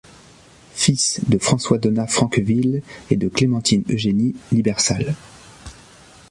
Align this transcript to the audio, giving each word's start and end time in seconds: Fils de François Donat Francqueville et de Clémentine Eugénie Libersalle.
Fils 0.73 1.19
de 1.27 1.37
François 1.37 1.77
Donat 1.77 2.07
Francqueville 2.07 2.81
et 3.11 3.15
de 3.17 3.29
Clémentine 3.29 3.83
Eugénie 3.87 4.33
Libersalle. 4.51 5.13